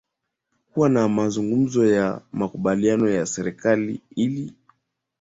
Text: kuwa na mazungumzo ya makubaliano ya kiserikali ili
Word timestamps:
kuwa 0.73 0.89
na 0.89 1.09
mazungumzo 1.09 1.85
ya 1.87 2.21
makubaliano 2.31 3.09
ya 3.09 3.21
kiserikali 3.23 4.01
ili 4.15 4.53